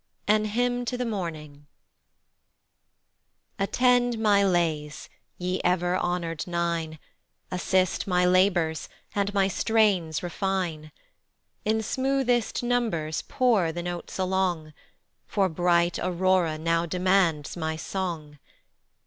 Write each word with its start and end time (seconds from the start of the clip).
An 0.27 0.45
HYMN 0.45 0.83
to 0.85 0.97
the 0.97 1.05
MORNING 1.05 1.67
ATTEND 3.59 4.17
my 4.17 4.43
lays, 4.43 5.09
ye 5.37 5.61
ever 5.63 5.95
honour'd 5.95 6.47
nine, 6.47 6.97
Assist 7.51 8.07
my 8.07 8.25
labours, 8.25 8.89
and 9.13 9.31
my 9.35 9.47
strains 9.47 10.23
refine; 10.23 10.91
In 11.65 11.83
smoothest 11.83 12.63
numbers 12.63 13.21
pour 13.21 13.71
the 13.71 13.83
notes 13.83 14.17
along, 14.17 14.73
For 15.27 15.47
bright 15.47 15.99
Aurora 15.99 16.57
now 16.57 16.87
demands 16.87 17.55
my 17.55 17.75
song. 17.75 18.39